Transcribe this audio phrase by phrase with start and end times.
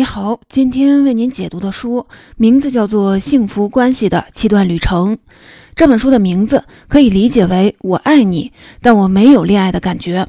[0.00, 2.06] 你好，今天为您解读的书
[2.38, 5.14] 名字叫做《幸福关系的七段旅程》。
[5.76, 8.50] 这本书的名字可以理解为“我爱你，
[8.80, 10.26] 但我没有恋爱的感觉”。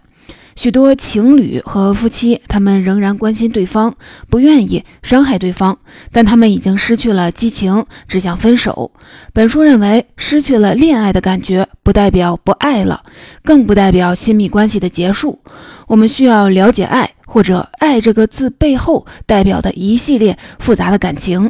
[0.55, 3.93] 许多情侣和夫妻，他们仍然关心对方，
[4.29, 5.77] 不愿意伤害对方，
[6.11, 8.91] 但他们已经失去了激情，只想分手。
[9.33, 13.01] 本书认为，失去了恋爱的感觉，不代表不爱了，
[13.43, 15.39] 更不代表亲密关系的结束。
[15.87, 17.09] 我们需要了解爱。
[17.31, 21.49] 或者“爱”这个字背后代表的一系列复杂的感情。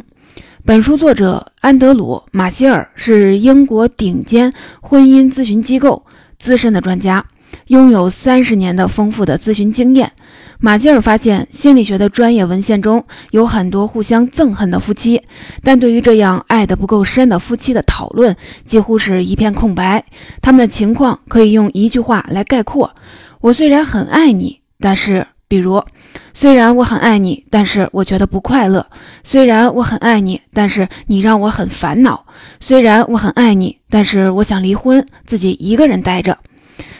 [0.64, 6.06] 本书作者安德鲁·马歇尔是英国顶尖婚姻咨询机构
[6.38, 7.26] 资深的专家，
[7.68, 10.12] 拥有三十年的丰富的咨询经验。
[10.58, 15.20] 马歇尔发现，心理学的专业文献中有很多互相憎恨的夫妻，
[15.62, 20.04] 但对于这样爱得不够深的夫妻的讨论几乎是一片空白。
[20.40, 22.94] 他们的情况可以用一句话来概括
[23.40, 25.84] ：“我虽然很爱你，但是……”比如，
[26.32, 28.80] 虽然我很爱你，但是我觉得不快乐；
[29.22, 32.24] 虽然我很爱你，但是你让我很烦恼；
[32.58, 36.38] 虽然我很爱你，但是我想离婚，自己一个人待着。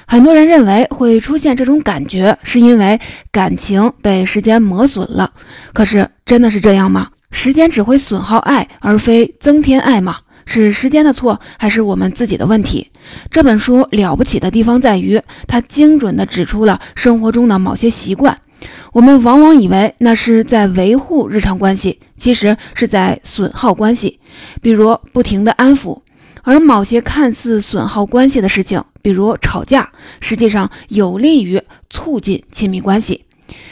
[0.06, 5.32] 很多人认为会出现这种感觉，是因为感情被时间磨损了。
[5.72, 7.08] 可是，真的是这样吗？
[7.30, 10.16] 时间只会损耗爱，而非增添爱吗？
[10.44, 12.90] 是时间的错，还是我们自己的问题？
[13.30, 18.36] 这本书了不起的地方在于，它精准地指出了生活中的某些习惯。
[18.92, 24.20] 我们往往以为那是在维护日常关系，其实是在损耗关系。
[24.60, 26.00] 比如不停地安抚，
[26.42, 33.24] 而某些看似损耗关系的事情，比如吵架，实际上有利于促进亲密关系。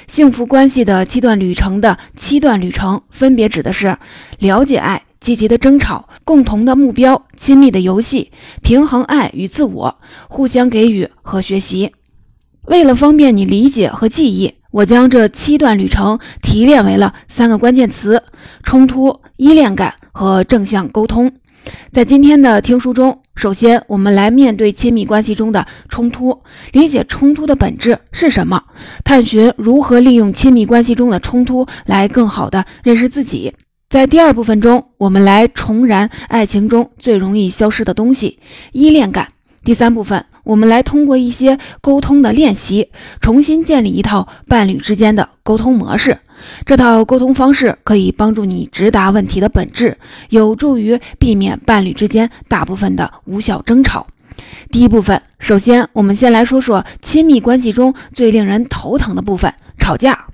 [0.06, 3.96] 幸福关系的七段旅程的七段旅程，分别指的是
[4.38, 5.02] 了解爱。
[5.20, 9.96] 积极的争吵，共同的目标，亲密的游戏，平衡爱与自我，
[10.30, 11.92] 互相给予和学习。
[12.62, 18.22] 为了方便你理解和记忆，我将这七段旅程提炼为了三个关键词：
[18.62, 21.30] 冲突、依恋感和正向沟通。
[21.92, 28.62] 在今天的听书中，首先我们来面对亲密关系中的冲突，理解冲突的本质是什么，
[29.04, 33.52] 探寻如何利用亲密关系中的冲突来更好的认识自己。
[33.88, 38.38] 在第二部分中，我们来重燃爱情中最容易消失的东西——
[38.70, 39.26] 依恋感。
[39.64, 42.88] 第三部分，我们来通过一些沟通的练习，
[43.20, 46.18] 重新建立一套伴侣之间的沟通模式。
[46.64, 49.96] 这套沟通方式可以帮助你直达问题的本质，
[50.28, 54.06] 有助于避免伴侣之间大部分的无效争吵。
[54.70, 60.26] 第一部分，首先我们先来说说亲密关系中最令人头疼的部分——吵架。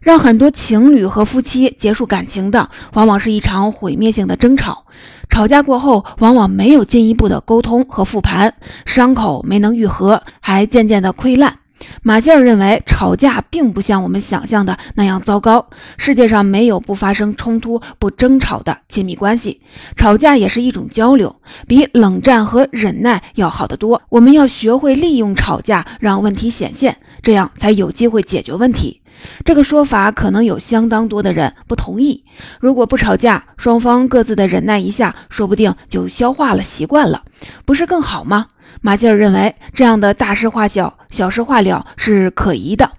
[0.00, 4.84] 让很多情侣和夫妻结束感情的，往往是一场毁灭性的争吵。
[5.30, 8.52] 吵架过后，往往没有进一步的沟通和复盘，
[8.84, 11.56] 伤口没能愈合，还渐渐的溃烂。
[12.02, 15.68] 马歇尔认为，吵架并不像我们想象的那样糟糕。
[15.98, 19.60] 世界上没有不发生冲突、不争吵的亲密关系。
[19.96, 24.00] 吵架也是一种交流，比冷战和忍耐要好得多。
[24.08, 29.01] 我们要学会利用吵架让问题显现，这样才有机会解决问题。
[29.44, 32.24] 这个说法可能有相当多的人不同意。
[32.60, 37.22] 如果不吵架，双方各自的忍耐一下，说不定就消化了、习惯了，
[37.64, 38.46] 不是更好吗？
[38.80, 42.90] 马歇尔认为，这样的大事化小、小事化了是可疑的。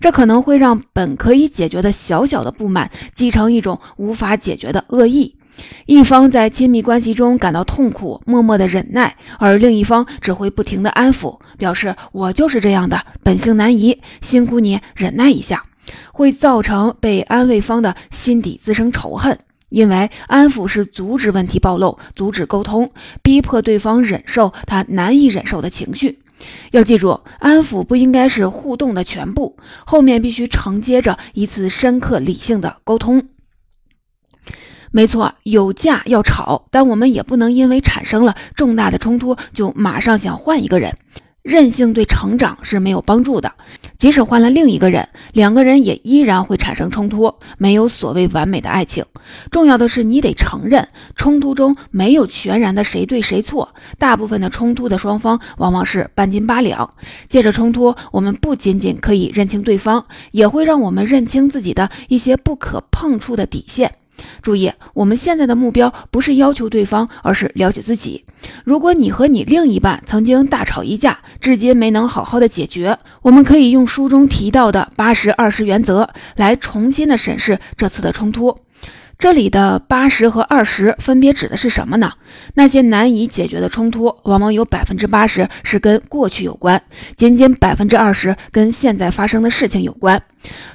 [0.00, 5.34] 这可能会让本可以解决的小小的不满，积成一种无法解决的恶意。
[5.86, 15.62] 一方在亲密关系中感到痛苦，默默的忍耐，而另一方只会不停的安抚，表示我就是这样的，本性难移，辛苦你忍耐一下，
[16.12, 19.36] 会造成被安慰方的心底滋生仇恨，
[19.68, 22.88] 因为安抚是阻止问题暴露，阻止沟通，
[23.22, 26.20] 逼迫对方忍受他难以忍受的情绪。
[26.70, 33.22] 要记住，安抚不应该是互动的全部，后面必须承接着一次深刻理性的沟通。
[34.92, 40.94] 没错，有架要吵，但我们也不能因为产生了重大的冲突就马上想换一个人。
[41.42, 43.52] 任性对成长是没有帮助的。
[43.98, 47.34] 即使换了另一个人，两个人也依然会产生冲突。
[47.58, 49.04] 没有所谓完美的爱情，
[49.50, 50.86] 重要的是你得承认，
[51.16, 53.74] 冲突中没有全然的谁对谁错。
[53.98, 56.88] 大部分的冲突的双方往往是半斤八两。
[57.28, 63.92] 借着冲突，我们不仅仅可以认清对方，也会让我们认清自己的一些不可碰触的底线。
[64.42, 68.24] 注意，我们现在的目标不是要求对方，而是了解自己。
[68.64, 78.56] 如果你和你另一半曾经大吵一架，至今没能好好的解决，我们可以用书中提到的八十二十原则来重新的审视这次的冲突。
[79.22, 82.14] 这里的八十和二十分别指的是什么呢？
[82.54, 86.82] 那些难以解决的冲突，往往有百分之八十是跟过去有关，
[87.14, 90.20] 仅仅百分之二十跟现在发生的事情有关。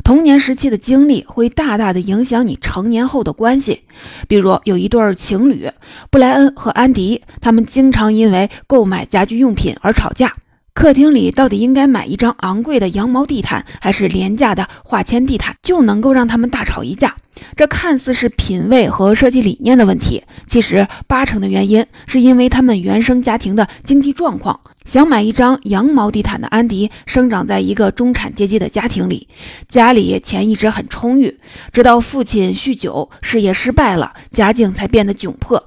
[0.01, 3.81] 童年时期的经历会大大的影响你成年后的关系。
[4.29, 5.69] 比如有一对情侣，
[6.09, 10.31] 布莱恩和安迪，他们经常因为购买家居用品而吵架。
[10.77, 17.15] 客厅里到底应该买一张昂贵的羊毛地毯，还是廉价的化纤地毯，就能够让他们大吵一架。
[17.55, 24.59] 这看似是品味和设计理念的问题，其实八成的原因是因为他们原生家庭的经济状况。
[24.85, 29.27] 想买一张羊毛地毯的安迪，生长在一个中产阶级的家庭里，
[29.67, 31.39] 家里钱一直很充裕，
[31.73, 35.66] 直到父亲酗酒，事业失败了，家境才变得窘迫。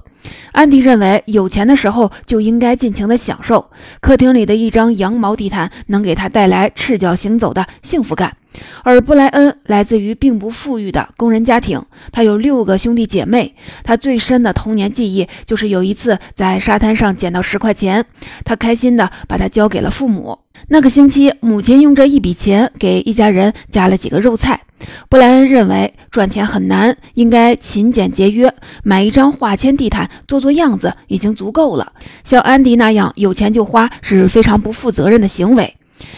[0.51, 3.69] 安迪认为，有钱的时候就应该尽情的享受。
[3.99, 8.35] 客厅里的一张羊毛地毯能给他带来赤脚行走的幸福感。
[8.83, 11.81] 而布莱恩来自于并不富裕的工人家庭，
[12.11, 13.55] 他有六个兄弟姐妹。
[13.83, 18.05] 他最深的童年记忆就是有一次在沙滩上捡到十块钱，
[18.43, 20.37] 他开心的把它交给了父母。
[20.67, 24.61] 那个星期，母亲用这一笔钱给一家人加了几个肉菜。
[25.09, 28.51] 布莱恩认为赚钱很难，应该勤俭节约，
[28.83, 31.93] 买一张化纤地毯做做样子已经足够了。
[32.23, 35.75] 像安迪那样有钱就花是非常不负责任的行为。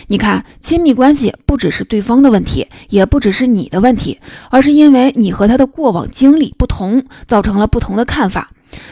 [0.07, 4.19] 你看，亲密关系不只是对方的问题，也不只是你的问题，
[4.49, 8.51] 而是因为你和他的过往经历不同，造成了不同的看法。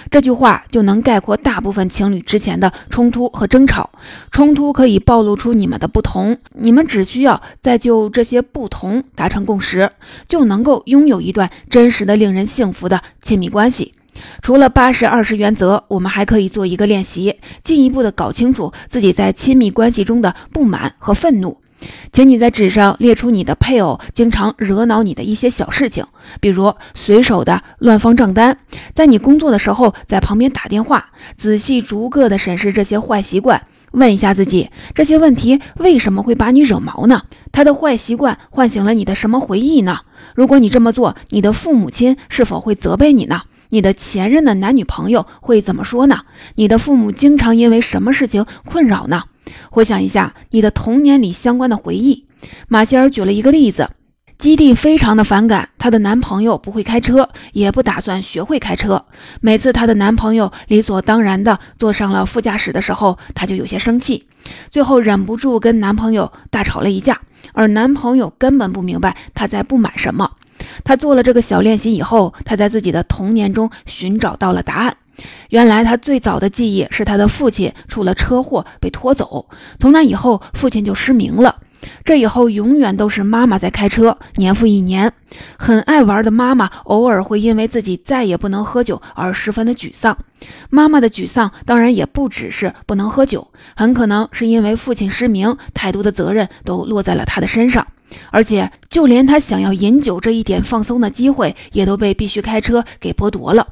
[0.10, 3.90] 这句话就能概括大部分情侣之前的冲突和争吵。
[4.32, 9.90] 冲突可以暴露出你们的不同，你们只需要再就这些不同达成共识，
[10.28, 13.94] 就能够拥有一段真实的、令人幸福的亲密关系。
[14.42, 21.58] 除了八十二十原则，我们还可以做一个练习，进一步的搞清楚自己在亲密关系中的不满和愤怒。
[22.12, 26.06] 请你在纸上列出你的配偶经常惹恼你的一些小事情，
[26.40, 28.58] 比如随手的乱放账单，
[28.94, 31.12] 在你工作的时候在旁边打电话。
[31.38, 33.62] 仔细逐个的审视这些坏习惯，
[33.92, 37.24] 问一下自己：这些问题为什么会把你惹毛呢？
[37.52, 40.00] 他的坏习惯唤醒了你的什么回忆呢？
[40.36, 43.42] 如果你这么做，你的父母亲是否会责备你呢？
[43.70, 46.22] 你的前任的男女朋友会怎么说呢？
[46.56, 49.24] 你的父母经常因为什么事情困扰呢？
[49.70, 52.28] 回想一下你的童年里相关的回忆。
[52.68, 53.90] 马歇尔举了一个例子：
[54.38, 59.06] 基地非常的反感她的男朋友不会开车，也不打算学会开车。
[59.40, 64.28] 每次她的男朋友理所当然地坐上了副驾驶的时候，她就有些生气，
[64.72, 67.22] 最后忍不住跟男朋友大吵了一架。
[67.54, 70.32] 而男朋友根本不明白她在不满什么。
[70.84, 74.96] 他做了这个小练习以后，他在自己的童年中寻找到了答案。
[75.50, 79.46] 原来他最早的记忆是他的父亲出了车祸被拖走，
[79.80, 81.58] 从那以后父亲就失明了。
[82.06, 85.12] 这以后永远都是妈妈在开车，年复一年。
[85.58, 90.16] 很爱玩的妈妈偶尔会因为自己再也不能喝酒而十分的沮丧。
[90.70, 97.86] 妈妈的沮丧当然也不只是不能喝酒，很可能是因为父亲失明，太多的责任都落在了他的身上。
[98.30, 103.66] 而且，就连他想要饮酒这一点放松的机会，也都被必须开车给剥夺了。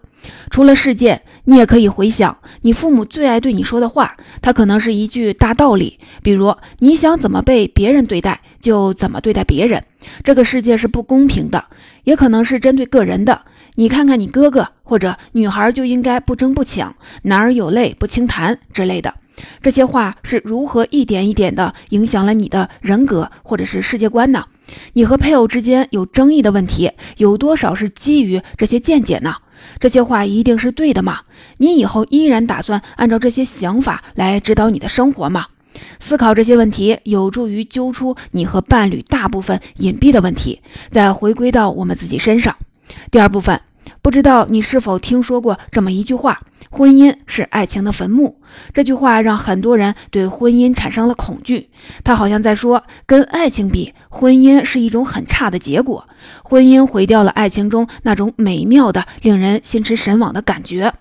[0.50, 9.84] 除了事件，你也可以回想你父母最爱对你说的话，它可能是一句大道理，比如你想怎么被别人对待，就怎么对待别人。
[10.24, 11.66] 这个世界是不公平的，
[12.04, 13.42] 也可能是针对个人的。
[13.76, 19.14] 你看看你哥哥，或者女孩就应该不争不抢，男儿有泪不轻弹之类的。
[19.62, 24.46] 这些话是如何一点一点地影响了你的人格或者是世界观呢？
[24.94, 29.36] 你和配偶之间有争议的问题，有多少是基于这些见解呢？
[29.80, 31.22] 这些话一定是对的吗？
[31.58, 35.48] 你以后依然打算按照这些想法来指导你的生活吗？
[36.00, 40.62] 思考这些问题，有助于揪出你和伴侣大部分隐蔽的问题，
[40.92, 42.56] 再回归到我们自己身上。
[43.12, 43.62] 第二部分，
[44.02, 46.42] 不知道你是否听说过这么一句话？
[46.70, 48.40] 婚姻是爱情的坟墓，
[48.74, 51.70] 这句话让很多人对婚姻产生了恐惧。
[52.04, 56.08] 他好像在说，跟爱情比，婚姻是一种很差的结果。
[56.44, 60.94] 婚姻毁掉了爱情中那种美妙的、令人心驰神往的感觉。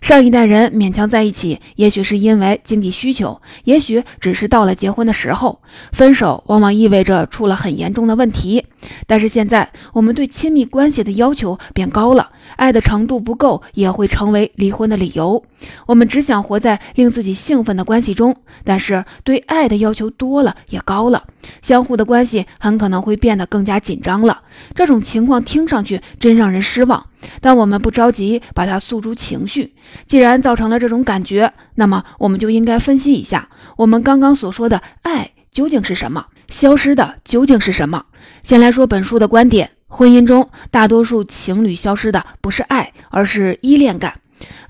[0.00, 5.60] 上一代人勉强在一起，也许是因为经济需求，也许只是到了结婚的时候。
[5.92, 8.64] 分手往往意味着出了很严重的问题。
[9.06, 12.30] 但是现在，我们对亲密关系的要求变高了。
[12.56, 15.44] 爱的程度不够，也会成为离婚的理由。
[15.86, 21.24] 我们只想活在令自己兴奋的关系中，但是对爱的要求多了也高了，
[21.60, 24.42] 相互的关系很可能会变得更加紧张了。
[24.74, 27.06] 这种情况听上去真让人失望，
[27.40, 29.74] 但我们不着急把它诉诸情绪。
[30.06, 38.04] 既然造成了这种感觉，那么我们就应该分析一下，我们刚刚所说的爱究竟是什么，消失的究竟是什么。
[38.42, 39.70] 先来说本书的观点。
[39.90, 44.20] 婚姻中大多数情侣消失的不是爱，而是依恋感。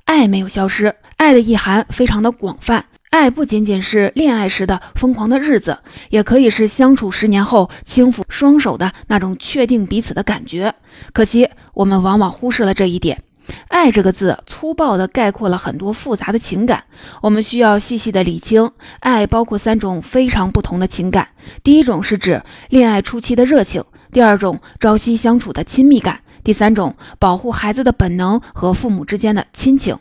[0.04, 2.84] 爱没有消失，爱的意涵非常的广泛。
[3.10, 5.78] 爱不仅仅是恋爱时的疯狂的日子，
[6.10, 10.74] 也可以是相处十年后轻抚双手的那种确定彼此的感觉。
[11.14, 13.22] 可惜我们往往忽视了这一点。
[13.68, 16.84] 爱这个字粗暴地概括了很多复杂的情感，
[17.22, 18.70] 我们需要细细的理清。
[19.00, 21.28] 爱包括三种非常不同的情感：
[21.62, 29.96] 第一种是指恋爱初期的热情；第二种朝夕相处的亲密感；第三种保护孩子的本能和父母之间的亲情。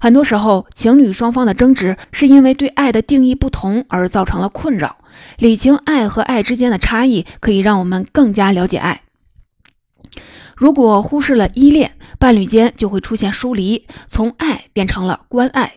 [0.00, 4.96] 很多时候，情侣双方的争执是因为对爱的定义不同而造成了困扰。
[5.38, 9.02] 理清爱和爱之间的差异，可以让我们更加了解爱。
[10.54, 15.74] 如果忽视了依恋，伴侣间就会出现疏离，从爱变成了关爱。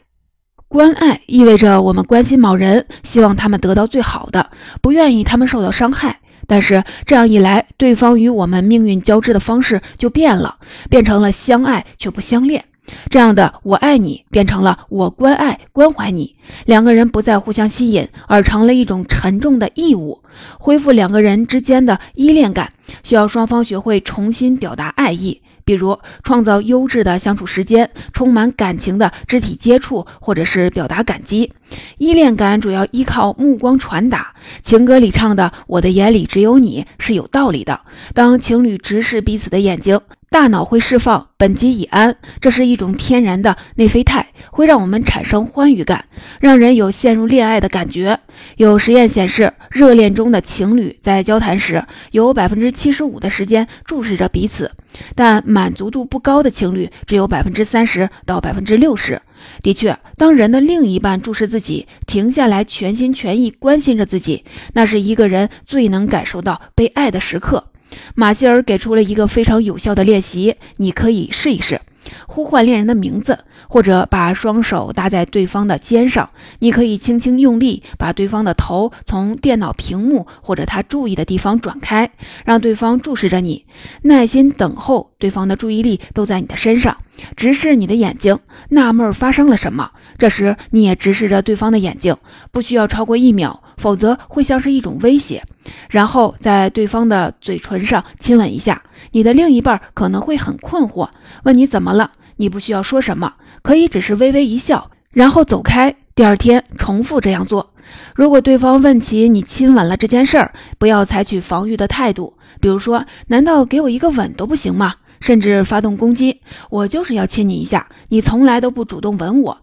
[0.67, 4.51] 关爱意味着我们关心某人，希望他们得到最好的，
[4.81, 6.19] 不愿意他们受到伤害。
[6.47, 10.57] 但是这样一来，对方与我们命运交织的方式就变了，
[10.89, 12.63] 变成了相爱却不相恋。
[13.10, 20.22] 这样的“我爱你”变成了“我关爱关怀你”，两个人不再互相吸引，而成了一种沉重的义务。
[20.60, 22.69] 恢复两个人之间的依恋感，
[23.03, 25.41] 需要双方学会重新表达爱意。
[25.65, 31.53] 比如创造优质的相处时间，充满感情的肢体接触，或者是表达感激。
[32.00, 34.34] 依恋感主要依靠目光传达。
[34.63, 37.81] 情歌里唱的“我的眼里只有你”是有道理的。
[38.15, 40.00] 当情侣直视彼此的眼睛，
[40.31, 46.05] 大脑会释放苯基乙胺，这是一种天然的内啡肽，会让我们产生欢愉感，
[46.39, 48.19] 让人有陷入恋爱的感觉。
[48.57, 54.71] 有实验显示，热恋中的情侣在交谈时，有百分之七十五的时间注视着彼此。
[55.15, 59.19] 但满足度不高的情侣只有百分之三十到百分之六十。
[59.62, 64.43] 的确，当人的另一半注视自己，停下来全心全意关心着自己，
[64.74, 67.68] 那是一个人最能感受到被爱的时刻。
[68.15, 71.81] 马歇尔给出了一个非常有效的练习，你可以试一试。
[72.27, 76.29] 呼唤恋人的名字，或者把双手搭在对方的肩上。
[76.60, 82.10] 你可以轻轻用力把对方的头从电脑屏幕或者他注意的地方转开，
[82.46, 83.65] 让对方注视着你，
[84.03, 86.98] 耐心等候对方的注意力都在你的身上，
[87.36, 89.91] 直视你的眼睛，纳闷发生了什么。
[90.19, 92.15] 这时你也直视着对方的眼睛，
[92.51, 95.41] 不需要超过一秒，否则会像是一种威胁。
[95.89, 98.83] 然后在对方的嘴唇上亲吻一下。
[99.11, 101.07] 你的另一半可能会很困惑，
[101.43, 102.11] 问你怎么了？
[102.35, 105.95] 你不需要说什么，可以只是微微一笑，然后走开。
[106.13, 107.73] 第二天重复这样做。
[108.13, 114.95] 如果对方问起你亲吻了这件事儿，不要采取防御的态度，比如说，难道给我一个吻都不行吗？
[115.19, 119.57] 甚至发动攻击，我就是要亲你一下，你从来都不主动吻我。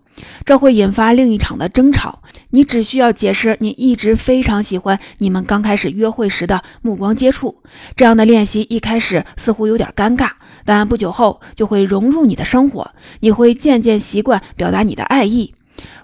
[0.47, 2.23] 这会引发另一场的争吵。
[2.49, 7.63] 你只需要解释，你一直非常喜欢你们刚开始约会时的目光接触。
[7.97, 10.31] 这样的练习一开始似乎有点尴尬，
[10.65, 12.93] 但不久后就会融入你的生活。
[13.21, 15.53] 你会渐渐习惯表达你的爱意。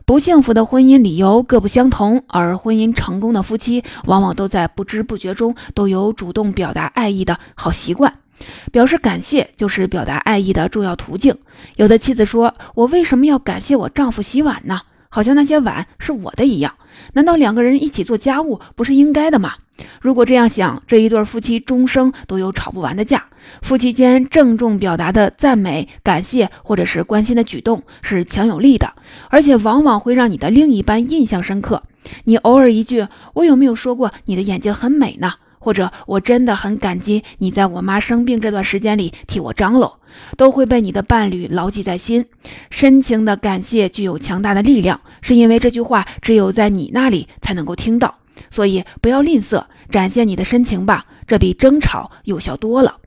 [0.05, 8.13] 不幸福的婚姻理由各不相同，而婚姻成功的夫妻往往都在不知不觉中都有主动表达爱意的好习惯。
[8.71, 11.37] 表示感谢就是表达爱意的重要途径。
[11.77, 14.81] 有的妻子说：“我为什么要感谢我丈夫洗碗呢？
[15.09, 16.75] 好像那些碗是我的一样。
[17.13, 19.55] 难道两个人一起做家务不是应该的吗？”
[20.01, 23.27] 如果这样想，这一对夫妻终生都有吵不完的架。
[23.63, 28.93] 夫妻间郑重表达的赞美、感谢或者是关心的举动是强有力的，
[29.29, 31.83] 而且往往会让你的另一半印象深刻。
[32.25, 35.33] 你偶尔一句“我有没有说过你的眼睛很美呢？”
[35.63, 40.01] 或者我真的很感激你在我妈生病这段时间里替我张罗，
[40.37, 42.27] 都会被你的伴侣牢记在心。
[42.69, 48.19] 深情的感谢具有强大的力量，是因为这句话只有在你那里才能够听到。
[48.51, 52.99] 所以不要吝啬，展现你的深情吧，这比争吵有效多了。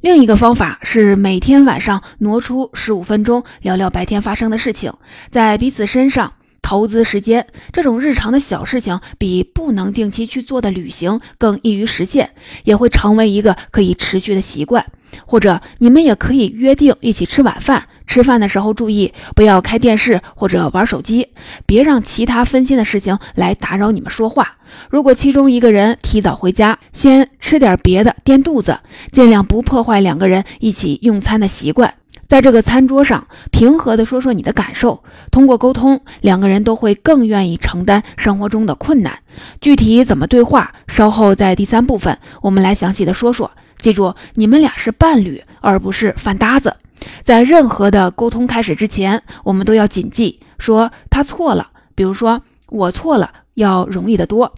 [0.00, 4.92] 另一个方法是每天晚上挪出十五分钟聊聊白天发生的事情，
[5.30, 6.32] 在彼此身上。
[6.66, 12.30] 投资时间这种日常的小事情，比不能定期去做的旅行更易于实现，
[12.64, 14.84] 也会成为一个可以持续的习惯。
[15.26, 21.28] 或者你们也可以约定一起吃晚饭，吃饭的时候注意不要开电视或者玩手机，
[21.66, 24.56] 别让其他分心的事情来打扰你们说话。
[24.90, 28.80] 如果其中一个人提早回家，先吃点别的垫肚子，
[29.12, 31.94] 尽量不破坏两个人一起用餐的习惯。
[32.28, 35.02] 在这个餐桌上，平和地说说你的感受。
[35.30, 39.18] 通过沟通，两个人都会更愿意承担生活中的困难。
[39.60, 43.50] 具体怎么对话，稍后在第三部分我们来详细的说说。
[43.78, 46.74] 记住，你们俩是伴侣，而不是饭搭子。
[47.22, 51.68] 在任何的沟通开始之前，我们都要谨记说他错了。
[51.94, 54.52] 比如说我错了，要容易得多。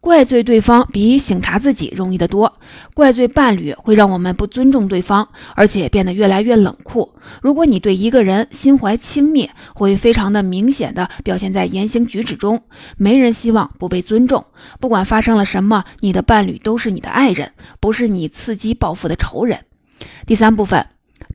[0.00, 2.52] 怪罪对方比省察自己容易得多。
[2.94, 7.12] 怪罪伴侣会让我们不尊重对方，而且变得越来越冷酷。
[7.42, 12.62] 如果你对一个人心怀轻蔑，会非常的明显的表现在言行举止中。
[12.96, 14.44] 没人希望不被尊重。
[14.80, 19.64] 不管发生了什么，你的伴侣都是你的爱人，不是你伺机报复的仇人。
[20.26, 20.86] 第三部分。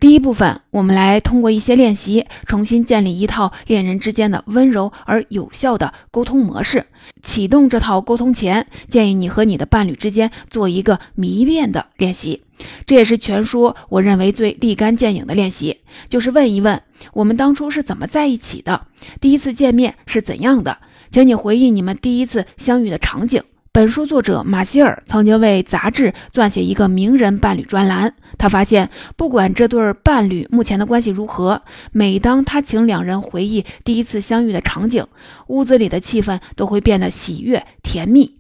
[0.05, 6.85] 第一部分，我们来通过一些练习，重新建立一套恋人之间的温柔而有效的沟通模式。
[7.23, 12.43] 启动这套沟通前，建议你和你的伴侣之间做一个迷恋的练习。
[12.85, 16.79] 这也是全书我认为最立竿见影的练习，就是问一问
[17.13, 18.85] 我们当初是怎么在一起的，
[19.19, 20.77] 第一次见面是怎样的，
[21.09, 23.41] 请你回忆你们第一次相遇的场景。
[23.75, 28.15] 本书作者马歇尔曾经为杂志撰写一个名人伴侣专栏。
[28.37, 35.05] 他发现，不管这对伴侣目前的关系如何，每当他请两人回忆第一次相遇的场景，
[35.47, 38.37] 屋子里的气氛都会变得喜悦甜蜜。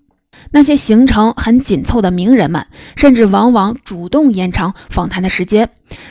[0.51, 2.65] 那些行程很紧凑的名人们，
[2.95, 5.69] 甚至往往主动延长访谈的时间。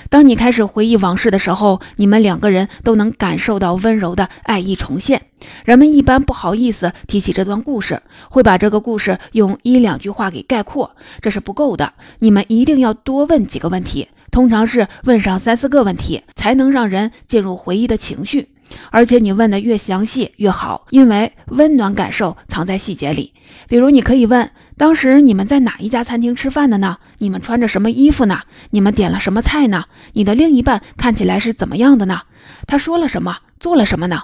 [0.09, 5.23] 当你开始回忆往事的时候，你们两个人都能感受到温柔的爱意重现。
[5.65, 11.93] 人们一般不好意思提起这段故事，会把这个故事用一两句话给概括，这是不够的。
[12.21, 18.49] 你们一定要多问几个问题，通常是问上三四个问题，才能让人进入回忆的情绪。
[18.91, 23.33] 而且你问的越详细越好，因为温暖感受藏在细节里。
[23.69, 26.99] 比如，你可以问：当时你们在哪一家餐厅吃饭的呢？
[27.19, 28.41] 你们穿着什么衣服呢？
[28.71, 29.85] 你们点了什么菜呢？
[30.13, 32.23] 你的另一半看起来是怎么样的呢？
[32.67, 33.39] 他说了什么？
[33.61, 34.23] 做了什么呢？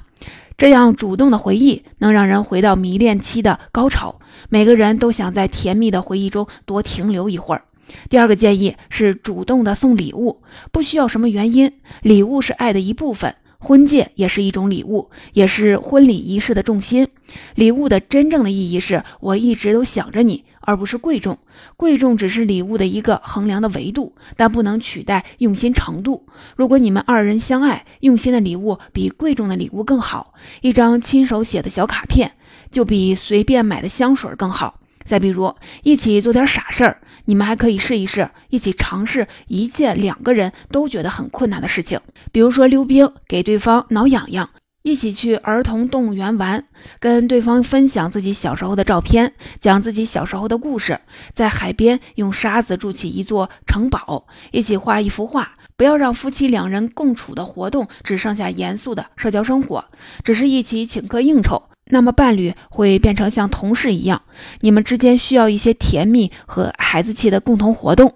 [0.59, 4.21] 这样主动的回忆能让人回到迷恋期的高潮。
[4.50, 7.62] 每个人都想在甜蜜的回忆中多停留一会儿。
[8.09, 13.35] 第二个建议是主动的送礼物，不需要什么原因，礼物是爱的一部分。
[13.62, 17.06] 婚戒也是一种礼物，也是婚礼仪式的重心。
[17.54, 21.38] 礼物的真正的意义是我一直都想着你，而不是贵重。
[21.76, 26.26] 贵重只是礼物的一个衡量的维度，但不能取代用心程度。
[26.56, 30.32] 如果你们二人相爱，用心的礼物比贵重的礼物更好。
[30.62, 32.32] 一张亲手写的小卡片，
[32.72, 34.80] 就比随便买的香水更好。
[35.04, 37.00] 再比如，一起做点傻事儿。
[37.30, 42.00] 你们还可以试一试，一起尝试一件两个人都觉得很困难的事情，
[42.32, 44.49] 比如说溜冰，给对方挠痒痒；
[44.82, 46.64] 一起去儿童动物园玩，
[46.99, 50.97] 跟对方分享自己小时候的照片，讲自己小时候的故事；
[51.32, 55.52] 在海边用沙子筑起一座城堡，一起画一幅画。
[55.76, 59.84] 不要让夫妻两人共处的活动只剩下严肃的社交生活，
[60.25, 61.70] 只是一起请客应酬。
[61.90, 64.22] 那么伴侣会变成像同事一样，
[64.60, 68.14] 你们之间需要一些甜蜜和孩子气的共同活动。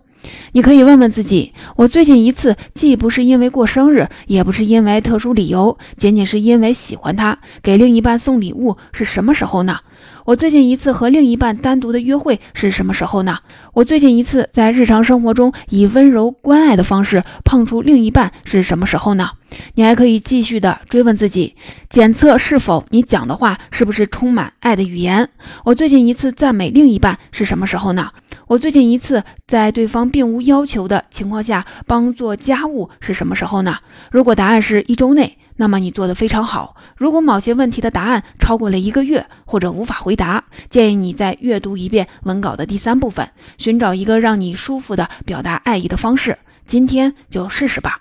[0.52, 9.80] 你可以问问自己：我最近一次既不是因为过生日，也不是因为特殊理由，仅仅是因为喜欢他，给另一半送礼物是什么时候呢？
[10.24, 13.40] 我最近一次和另一半单独的约会是什么时候呢？
[13.74, 19.32] 我最近一次在日常生活中以温柔关爱的方式碰触另一半是什么时候呢？
[19.74, 21.54] 你还可以继续的追问自己，
[21.90, 25.28] 检测是否你讲的话是不是充满爱的语言。
[25.62, 28.10] 我最近一次赞美另一半是什么时候呢？
[28.46, 33.76] 我最近一次在对方并无要求的情况下帮做家务是什么时候呢？
[34.10, 36.76] 如果答案是一周内，那么你做的非常好。
[36.96, 46.38] 如果某些问题的答案超过了一个月或者无法回答，建议你再阅读一遍文稿的第三部分，寻找一个让你舒服的表达爱意的方式。
[46.66, 48.00] 今天就试试吧。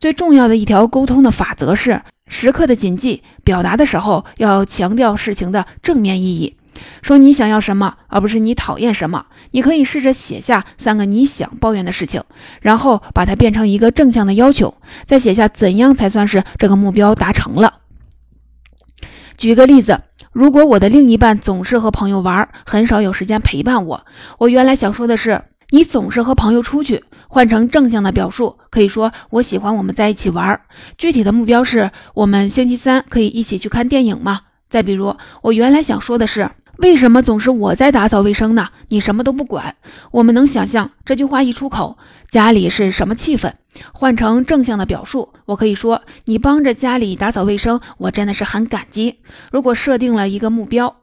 [0.00, 6.56] 最重要的一条沟通的法则是：时刻的谨记，表达的时候要强调事情的正面意义，
[7.02, 9.26] 说你想要什么，而不是你讨厌什么。
[9.50, 12.22] 你可以试着写下三个你想抱怨的事情，
[12.60, 14.74] 然后把它变成一个正向的要求，
[15.06, 17.80] 再写下怎样才算是这个目标达成了。
[19.36, 20.00] 举个例子，
[20.32, 24.04] 如果我的另一半总是和朋友玩，很少有时间陪伴我，
[24.38, 27.04] 我原来想说的是，你总是和朋友出去。
[27.30, 30.58] 换成正向的表述，可以说我喜欢我们在一起玩。
[30.96, 34.40] 具体的目标是我们星期三可以一起去看电影吗？
[34.70, 38.68] 再比如，我原来想说的是，为什么总是我在打扫卫生呢？
[38.88, 39.74] 你什么都不管。
[40.12, 41.98] 我们能想象这句话一出口，
[42.30, 43.52] 家里是什么气氛？
[43.92, 49.18] 换成正向的表述，我可以说你帮着家里打扫卫生，我真的是很感激。
[49.50, 50.98] 如果设定了一个目标，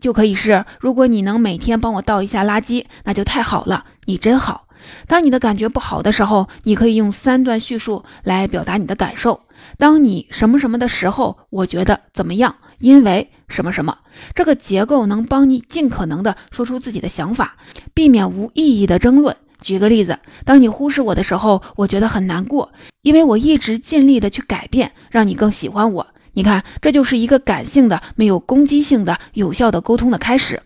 [0.00, 4.66] 就可以是如果你能每天帮我倒一下垃圾，那就太好了，你真好。
[5.06, 9.42] 当你的感觉不好的时候，你可以用三段叙述来表达你的感受。
[9.78, 12.56] 当你什么什么的时候，我觉得怎么样？
[12.78, 13.98] 因为什么什么，
[14.34, 17.56] 这个结构能帮你尽可能的说出自己的想法，
[17.92, 19.36] 避免无意义的争论。
[19.60, 26.06] 举个例子，当你忽视我的时候，我觉得很难过，因为我一直尽力的去改变，让你更喜欢我。
[26.32, 30.62] 你看，这就是一个感性的、没有攻击性的、有效的沟通的开始。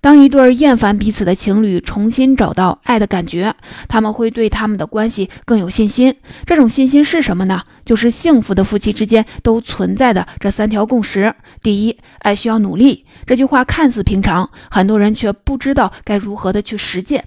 [0.00, 3.54] 当一对厌烦彼此的情侣重新找到爱的感觉，
[3.86, 6.14] 他们会对他们的关系更有信心。
[6.46, 7.62] 这种信心是什么呢？
[7.84, 13.04] 就是幸福的夫妻之间都存在的这三条共识：第一，爱需要努力。
[13.26, 17.24] 这句话看似平常，很多人却不知道该如何的去实践。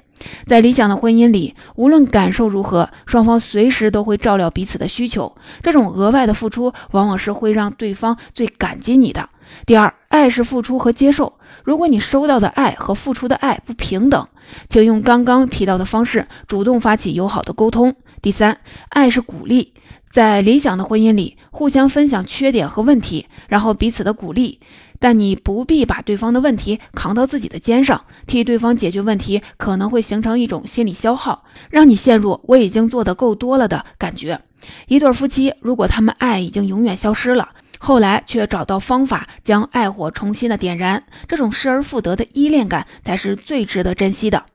[0.48, 5.36] 在理想的婚姻里，无论感受如何，双方随时都会照料彼此的需求。
[5.62, 9.30] 这种额外的付出，往往是会让对方最感激你的。
[9.66, 11.40] 第二，爱是付出和接受。
[11.64, 14.28] 如果你收到的爱和付出的爱不平等，
[14.70, 17.96] 请用刚刚提到的方式主动发起友好的沟通。
[18.22, 19.74] 第三，爱是鼓励。
[20.12, 24.60] 在理想的婚姻里，互相分享缺点和问题，然后彼此的鼓励。
[25.00, 34.40] 但你不必把对方的问题扛到自己的肩上，替对方解决问题可能会形成一种心理消耗，让你陷入“我已经做得够多了”的感觉。
[34.88, 37.50] 一对夫妻如果他们爱已经永远消失了，
[37.86, 44.46] 后来却找到方法将爱火重新的点燃，这种失而复得的依恋感才是最值得珍惜的。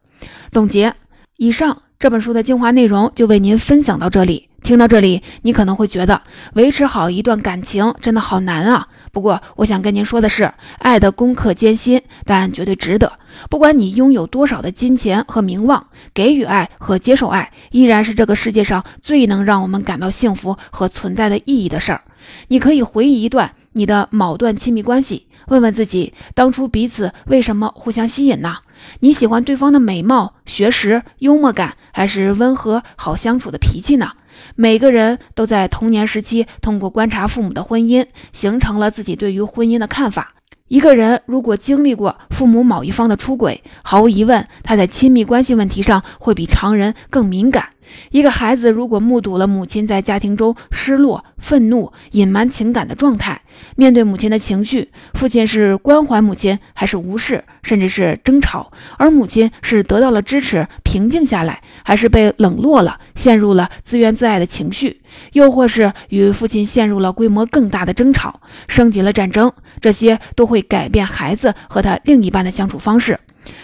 [0.51, 0.95] 总结
[1.37, 4.49] 以上这本书的精华内容，就为您分享到这里。
[4.63, 6.23] 听到这里，你可能会觉得
[6.55, 8.89] 维持好一段感情真的好难啊。
[9.13, 13.13] 不过，我想跟您说的是，爱的功课艰辛，但绝对值得。
[13.51, 22.01] 不管你拥有多少的金钱和名望，给予爱和接受爱，依然是这个世界上最能让我们感到幸福和存在的意义的事儿。
[22.49, 28.57] 你可以回忆一段你的某段亲密关系，问问自己，当初彼此为什么互相吸引呢？
[29.01, 34.13] 你喜欢对方的美貌、学识、幽默感，还是温和好相处的脾气呢？
[34.55, 40.35] 每个人都在童年时期通过观察父母的婚姻，形成了自己对于婚姻的看法。
[40.69, 47.71] 一个人如果经历过父母某一方的出轨，毫无疑问，他在亲密关系问题上会比常人更敏感。
[48.11, 53.43] 一个孩子如果目睹了母亲在家庭中失落、愤怒、隐瞒情感的状态，
[53.77, 65.01] 面对母亲的情绪，父亲是关怀母亲还是无视，甚至是争吵；而母亲是得到了支持、平静下来，还是被冷落了，陷入了自怨自艾的情绪，
[65.33, 73.19] 又或是与父亲陷入了规模更大的争吵，升级了战争，这些都会改变孩子和他另一半的相处方式。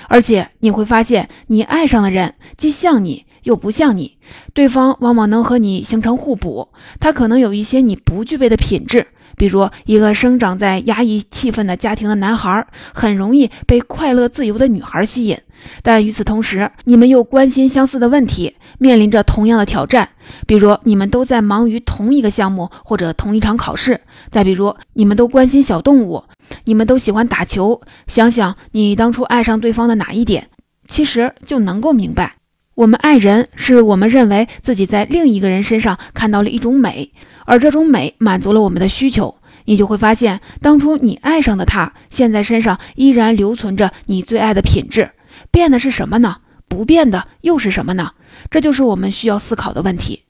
[0.08, 3.26] 而且你会发现，你爱上的人既像你。
[3.44, 4.18] 又不像你，
[4.52, 6.68] 对方往往能和你形成互补。
[7.00, 15.38] 他可能有一些你不具备的品质，比如一个生长在压抑气氛的家庭的男孩，很容易被快乐自由的女孩吸引。
[15.82, 20.10] 但与此同时，你们又关心相似的问题，面临着同样的挑战，
[20.46, 24.00] 比如你们都在忙于同一个项目或者同一场考试。
[24.30, 26.24] 再比如，你们都关心小动物，
[26.64, 27.80] 你们都喜欢打球。
[28.06, 30.48] 想想你当初爱上对方的哪一点，
[30.86, 32.36] 其实就能够明白。
[32.74, 37.12] 我们爱人，是我们认为自己在另一个人身上看到了一种美，
[37.44, 39.36] 而这种美满足了我们的需求。
[39.66, 45.10] 你就会发现，当初你爱上的他，现在身上依然留存着你最爱的品质。
[45.50, 46.36] 变的是什么呢？
[46.68, 48.10] 不变的又是什么呢？
[48.50, 50.24] 这就是我们需要思考的问题。